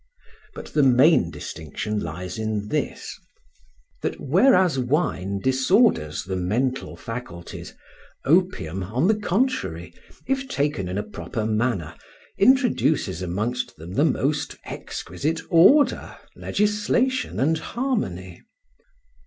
But 0.55 0.73
the 0.73 0.81
main 0.81 1.29
distinction 1.29 1.99
lies 1.99 2.39
in 2.39 2.69
this, 2.69 3.15
that 4.01 4.19
whereas 4.19 4.79
wine 4.79 5.39
disorders 5.39 6.23
the 6.23 6.35
mental 6.35 6.95
faculties, 6.95 7.75
opium, 8.25 8.81
on 8.81 9.05
the 9.07 9.13
contrary 9.13 9.93
(if 10.25 10.47
taken 10.47 10.87
in 10.89 10.97
a 10.97 11.03
proper 11.03 11.45
manner), 11.45 11.93
introduces 12.39 13.21
amongst 13.21 13.75
them 13.77 13.93
the 13.93 14.03
most 14.05 14.55
exquisite 14.65 15.41
order, 15.51 16.17
legislation, 16.35 17.39
and 17.39 17.59
harmony. 17.59 18.41